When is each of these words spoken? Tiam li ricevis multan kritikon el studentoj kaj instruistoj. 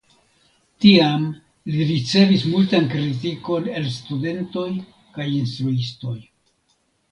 Tiam 0.85 1.27
li 1.73 1.85
ricevis 1.89 2.47
multan 2.55 2.89
kritikon 2.95 3.69
el 3.81 3.87
studentoj 3.99 4.67
kaj 5.19 5.31
instruistoj. 5.45 6.19